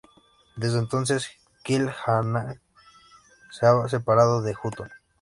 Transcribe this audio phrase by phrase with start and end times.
[0.55, 1.29] Desde entonces
[1.63, 2.59] Kill Hannah
[3.51, 4.89] se ha separado de Hutton.